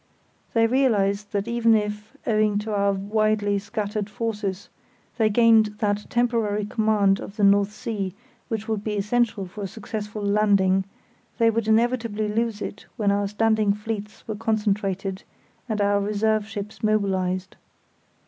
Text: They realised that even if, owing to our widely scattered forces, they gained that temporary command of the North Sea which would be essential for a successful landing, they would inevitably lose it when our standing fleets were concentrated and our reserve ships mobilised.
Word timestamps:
They 0.55 0.65
realised 0.65 1.31
that 1.31 1.47
even 1.47 1.75
if, 1.75 2.17
owing 2.25 2.57
to 2.57 2.73
our 2.73 2.91
widely 2.91 3.59
scattered 3.59 4.09
forces, 4.09 4.67
they 5.19 5.29
gained 5.29 5.75
that 5.77 6.07
temporary 6.09 6.65
command 6.65 7.19
of 7.19 7.35
the 7.35 7.43
North 7.43 7.71
Sea 7.71 8.15
which 8.47 8.67
would 8.67 8.83
be 8.83 8.97
essential 8.97 9.45
for 9.45 9.61
a 9.61 9.67
successful 9.67 10.23
landing, 10.23 10.85
they 11.37 11.51
would 11.51 11.67
inevitably 11.67 12.27
lose 12.29 12.63
it 12.63 12.87
when 12.97 13.11
our 13.11 13.27
standing 13.27 13.73
fleets 13.73 14.27
were 14.27 14.33
concentrated 14.35 15.21
and 15.69 15.79
our 15.79 16.01
reserve 16.01 16.47
ships 16.47 16.81
mobilised. 16.81 17.55